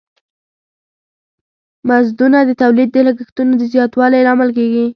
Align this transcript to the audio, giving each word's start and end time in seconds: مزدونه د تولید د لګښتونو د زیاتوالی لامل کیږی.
مزدونه 1.87 2.39
د 2.45 2.51
تولید 2.61 2.89
د 2.93 2.97
لګښتونو 3.07 3.53
د 3.57 3.63
زیاتوالی 3.73 4.21
لامل 4.27 4.49
کیږی. 4.57 4.85